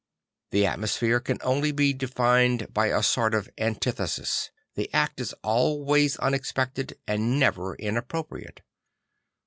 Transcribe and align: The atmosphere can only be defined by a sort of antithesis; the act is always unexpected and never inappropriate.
The 0.49 0.65
atmosphere 0.65 1.19
can 1.19 1.37
only 1.41 1.71
be 1.71 1.93
defined 1.93 2.73
by 2.73 2.87
a 2.87 3.03
sort 3.03 3.35
of 3.35 3.51
antithesis; 3.59 4.49
the 4.73 4.91
act 4.95 5.19
is 5.21 5.35
always 5.43 6.17
unexpected 6.17 6.97
and 7.07 7.39
never 7.39 7.75
inappropriate. 7.75 8.61